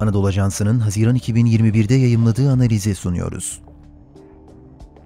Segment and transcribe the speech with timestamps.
[0.00, 3.60] Anadolu Ajansı'nın Haziran 2021'de yayımladığı analizi sunuyoruz.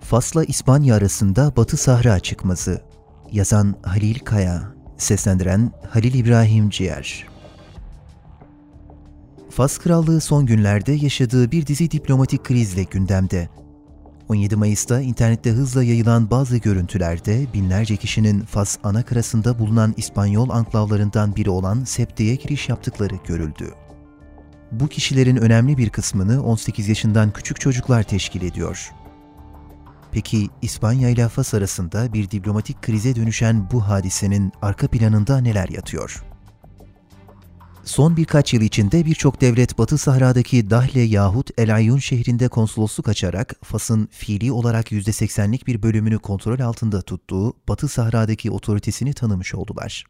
[0.00, 2.82] Fas'la İspanya arasında Batı Sahra çıkması.
[3.32, 4.62] Yazan Halil Kaya,
[4.98, 7.26] seslendiren Halil İbrahim Ciğer.
[9.50, 13.48] Fas Krallığı son günlerde yaşadığı bir dizi diplomatik krizle gündemde.
[14.28, 21.36] 17 Mayıs'ta internette hızla yayılan bazı görüntülerde binlerce kişinin Fas ana karasında bulunan İspanyol anklavlarından
[21.36, 23.85] biri olan Septe'ye giriş yaptıkları görüldü.
[24.72, 28.92] Bu kişilerin önemli bir kısmını 18 yaşından küçük çocuklar teşkil ediyor.
[30.12, 36.24] Peki İspanya ile Fas arasında bir diplomatik krize dönüşen bu hadisenin arka planında neler yatıyor?
[37.84, 43.54] Son birkaç yıl içinde birçok devlet Batı Sahra'daki Dahle yahut El Ayun şehrinde konsolosluk açarak
[43.62, 50.04] Fas'ın fiili olarak %80'lik bir bölümünü kontrol altında tuttuğu Batı Sahra'daki otoritesini tanımış oldular.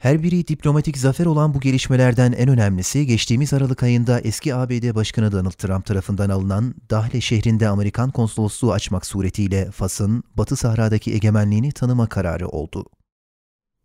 [0.00, 5.32] Her biri diplomatik zafer olan bu gelişmelerden en önemlisi geçtiğimiz Aralık ayında eski ABD Başkanı
[5.32, 12.06] Donald Trump tarafından alınan Dahle şehrinde Amerikan konsolosluğu açmak suretiyle Fas'ın Batı Sahra'daki egemenliğini tanıma
[12.06, 12.84] kararı oldu.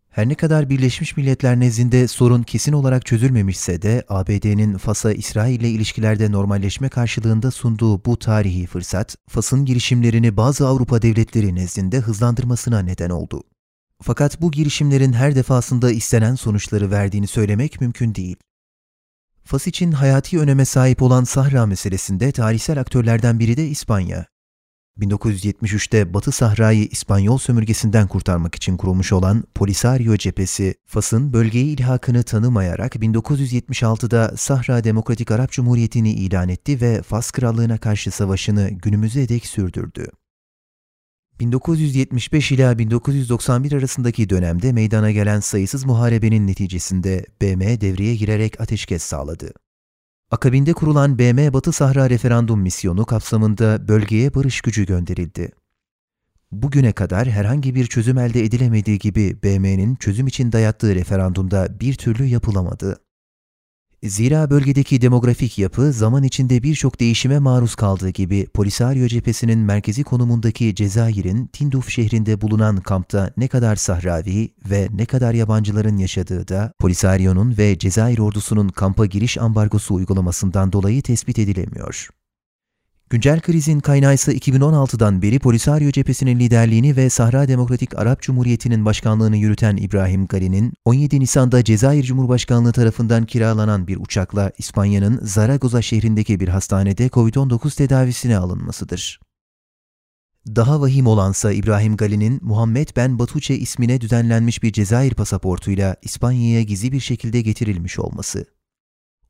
[0.09, 5.69] Her ne kadar Birleşmiş Milletler nezdinde sorun kesin olarak çözülmemişse de ABD'nin Fas'a İsrail ile
[5.69, 13.09] ilişkilerde normalleşme karşılığında sunduğu bu tarihi fırsat, Fas'ın girişimlerini bazı Avrupa devletleri nezdinde hızlandırmasına neden
[13.09, 13.44] oldu.
[14.05, 18.35] Fakat bu girişimlerin her defasında istenen sonuçları verdiğini söylemek mümkün değil.
[19.43, 24.25] Fas için hayati öneme sahip olan Sahra meselesinde tarihsel aktörlerden biri de İspanya.
[24.99, 32.95] 1973'te Batı Sahra'yı İspanyol sömürgesinden kurtarmak için kurulmuş olan Polisario cephesi, Fas'ın bölgeye ilhakını tanımayarak
[32.95, 40.11] 1976'da Sahra Demokratik Arap Cumhuriyeti'ni ilan etti ve Fas Krallığı'na karşı savaşını günümüze dek sürdürdü.
[41.39, 49.53] 1975 ila 1991 arasındaki dönemde meydana gelen sayısız muharebenin neticesinde BM devreye girerek ateşkes sağladı.
[50.31, 55.51] Akabinde kurulan BM Batı Sahra Referandum Misyonu kapsamında bölgeye barış gücü gönderildi.
[56.51, 62.25] Bugüne kadar herhangi bir çözüm elde edilemediği gibi BM'nin çözüm için dayattığı referandumda bir türlü
[62.25, 63.04] yapılamadı.
[64.09, 70.75] Zira bölgedeki demografik yapı zaman içinde birçok değişime maruz kaldığı gibi Polisario cephesinin merkezi konumundaki
[70.75, 77.57] Cezayir'in Tinduf şehrinde bulunan kampta ne kadar Sahravi ve ne kadar yabancıların yaşadığı da Polisario'nun
[77.57, 82.09] ve Cezayir ordusunun kampa giriş ambargosu uygulamasından dolayı tespit edilemiyor.
[83.09, 89.38] Güncel krizin kaynağı ise 2016'dan beri Polisario cephesinin liderliğini ve Sahra Demokratik Arap Cumhuriyeti'nin başkanlığını
[89.38, 96.47] yürüten İbrahim Gali'nin 17 Nisan'da Cezayir Cumhurbaşkanlığı tarafından kiralanan bir uçakla İspanya'nın Zaragoza şehrindeki bir
[96.47, 99.19] hastanede COVID-19 tedavisine alınmasıdır.
[100.47, 106.91] Daha vahim olansa İbrahim Gali'nin Muhammed Ben Batuçe ismine düzenlenmiş bir Cezayir pasaportuyla İspanya'ya gizli
[106.91, 108.54] bir şekilde getirilmiş olması.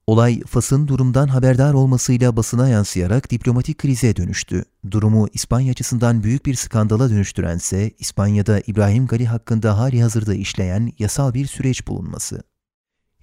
[0.07, 4.65] Olay Fas'ın durumdan haberdar olmasıyla basına yansıyarak diplomatik krize dönüştü.
[4.91, 11.33] Durumu İspanya açısından büyük bir skandala dönüştürense İspanya'da İbrahim Gali hakkında hali hazırda işleyen yasal
[11.33, 12.43] bir süreç bulunması.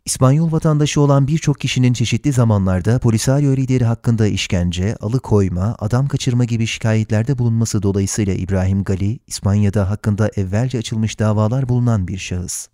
[0.05, 6.67] İspanyol vatandaşı olan birçok kişinin çeşitli zamanlarda Polisario lideri hakkında işkence, alıkoyma, adam kaçırma gibi
[6.67, 12.69] şikayetlerde bulunması dolayısıyla İbrahim Gali, İspanya'da hakkında evvelce açılmış davalar bulunan bir şahıs.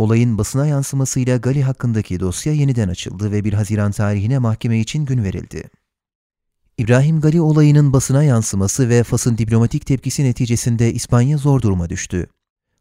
[0.00, 5.24] Olayın basına yansımasıyla Gali hakkındaki dosya yeniden açıldı ve 1 Haziran tarihine mahkeme için gün
[5.24, 5.70] verildi.
[6.78, 12.26] İbrahim Gali olayının basına yansıması ve Fas'ın diplomatik tepkisi neticesinde İspanya zor duruma düştü.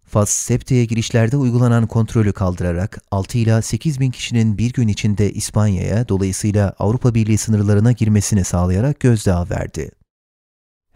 [0.06, 6.10] Fas, Septe'ye girişlerde uygulanan kontrolü kaldırarak 6 ila 8 bin kişinin bir gün içinde İspanya'ya
[6.10, 9.92] dolayısıyla Avrupa Birliği sınırlarına girmesini sağlayarak gözdağı verdi.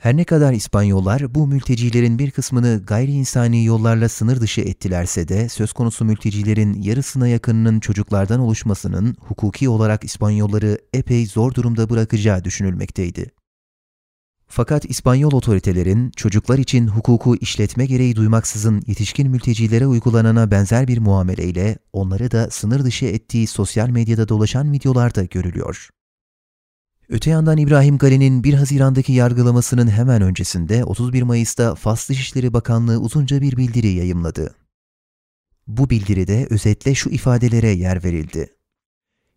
[0.04, 5.50] Her ne kadar İspanyollar bu mültecilerin bir kısmını gayri insani yollarla sınır dışı ettilerse de
[5.50, 13.32] söz konusu mültecilerin yarısına yakınının çocuklardan oluşmasının hukuki olarak İspanyolları epey zor durumda bırakacağı düşünülmekteydi.
[14.48, 21.78] Fakat İspanyol otoritelerin çocuklar için hukuku işletme gereği duymaksızın yetişkin mültecilere uygulanana benzer bir muameleyle
[21.94, 25.90] onları da sınır dışı ettiği sosyal medyada dolaşan videolarda görülüyor.
[27.10, 33.42] Öte yandan İbrahim Gali'nin 1 Haziran'daki yargılamasının hemen öncesinde 31 Mayıs'ta Fas Dışişleri Bakanlığı uzunca
[33.42, 34.56] bir bildiri yayımladı.
[35.68, 38.50] Bu bildiride özetle şu ifadelere yer verildi.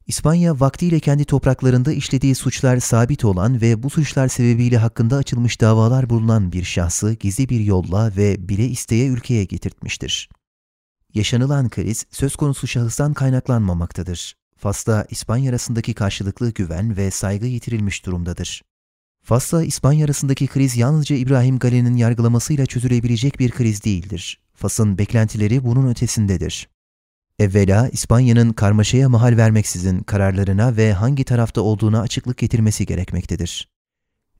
[0.06, 6.10] İspanya vaktiyle kendi topraklarında işlediği suçlar sabit olan ve bu suçlar sebebiyle hakkında açılmış davalar
[6.10, 10.28] bulunan bir şahsı gizli bir yolla ve bile isteye ülkeye getirtmiştir.
[11.14, 14.45] Yaşanılan kriz söz konusu şahıstan kaynaklanmamaktadır.
[14.56, 18.62] Fas'ta İspanya arasındaki karşılıklı güven ve saygı yitirilmiş durumdadır.
[19.22, 24.40] Fas'la İspanya arasındaki kriz yalnızca İbrahim Gali'nin yargılamasıyla çözülebilecek bir kriz değildir.
[24.54, 26.68] Fas'ın beklentileri bunun ötesindedir.
[27.38, 33.68] Evvela İspanya'nın karmaşaya mahal vermeksizin kararlarına ve hangi tarafta olduğuna açıklık getirmesi gerekmektedir.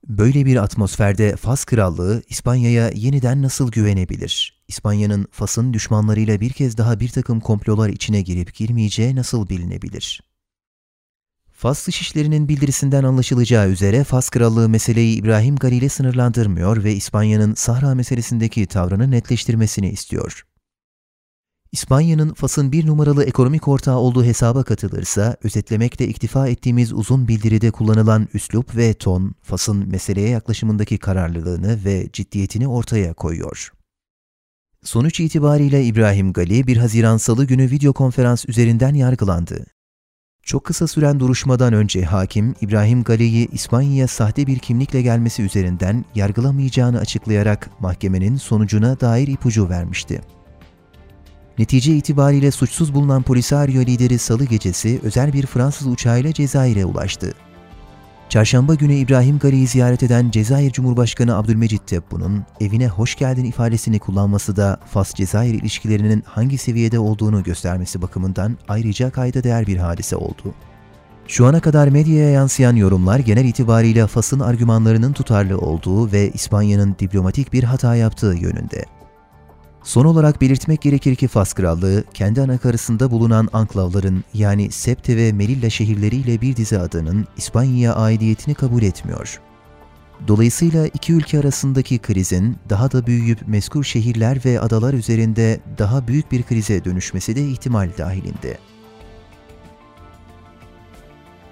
[0.09, 4.56] Böyle bir atmosferde Fas Krallığı İspanya'ya yeniden nasıl güvenebilir?
[4.69, 10.23] İspanya'nın Fas'ın düşmanlarıyla bir kez daha bir takım komplolar içine girip girmeyeceği nasıl bilinebilir?
[11.53, 17.95] Fas Dışişleri'nin bildirisinden anlaşılacağı üzere Fas Krallığı meseleyi İbrahim Gali ile sınırlandırmıyor ve İspanya'nın Sahra
[17.95, 20.47] meselesindeki tavrını netleştirmesini istiyor.
[21.73, 28.29] İspanya'nın Fas'ın bir numaralı ekonomik ortağı olduğu hesaba katılırsa, özetlemekle iktifa ettiğimiz uzun bildiride kullanılan
[28.35, 33.76] üslup ve ton, Fas'ın meseleye yaklaşımındaki kararlılığını ve ciddiyetini ortaya koyuyor.
[34.87, 39.67] Sonuç itibariyle İbrahim Gali 1 Haziran Salı günü video konferans üzerinden yargılandı.
[40.43, 46.99] Çok kısa süren duruşmadan önce hakim İbrahim Gali'yi İspanya'ya sahte bir kimlikle gelmesi üzerinden yargılamayacağını
[46.99, 50.21] açıklayarak mahkemenin sonucuna dair ipucu vermişti.
[51.59, 57.35] Netice itibariyle suçsuz bulunan Polisario lideri salı gecesi özel bir Fransız uçağıyla Cezayir'e ulaştı.
[58.29, 64.57] Çarşamba günü İbrahim Gali'yi ziyaret eden Cezayir Cumhurbaşkanı Abdülmecit Tebboun'un evine hoş geldin ifadesini kullanması
[64.57, 70.55] da Fas-Cezayir ilişkilerinin hangi seviyede olduğunu göstermesi bakımından ayrıca kayda değer bir hadise oldu.
[71.29, 77.53] Şu ana kadar medyaya yansıyan yorumlar genel itibariyle Fas'ın argümanlarının tutarlı olduğu ve İspanya'nın diplomatik
[77.53, 78.85] bir hata yaptığı yönünde.
[79.87, 85.71] Son olarak belirtmek gerekir ki Fas Krallığı, kendi anakarasında bulunan anklavların yani Septe ve Melilla
[85.71, 89.41] şehirleriyle bir dizi adanın İspanya'ya aidiyetini kabul etmiyor.
[90.29, 96.33] Dolayısıyla iki ülke arasındaki krizin daha da büyüyüp meskur şehirler ve adalar üzerinde daha büyük
[96.33, 98.59] bir krize dönüşmesi de ihtimal dahilinde.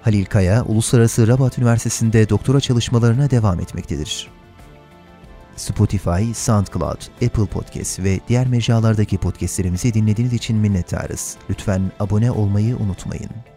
[0.01, 4.34] Halil Kaya, Uluslararası Rabat Üniversitesi'nde doktora çalışmalarına devam etmektedir.
[5.55, 11.37] Spotify, SoundCloud, Apple Podcast ve diğer mecralardaki podcastlerimizi dinlediğiniz için minnettarız.
[11.49, 13.54] Lütfen abone olmayı unutmayın.